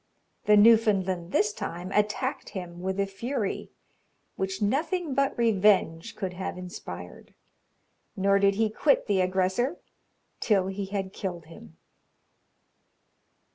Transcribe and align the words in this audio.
The 0.45 0.57
Newfoundland 0.57 1.31
this 1.31 1.53
time 1.53 1.91
attacked 1.91 2.49
him 2.57 2.81
with 2.81 2.99
a 2.99 3.05
fury, 3.05 3.69
which 4.35 4.59
nothing 4.59 5.13
but 5.13 5.37
revenge 5.37 6.15
could 6.15 6.33
have 6.33 6.57
inspired, 6.57 7.35
nor 8.17 8.39
did 8.39 8.55
he 8.55 8.71
quit 8.71 9.05
the 9.05 9.21
aggressor 9.21 9.77
till 10.39 10.65
he 10.69 10.87
had 10.87 11.13
killed 11.13 11.45
him. 11.45 11.77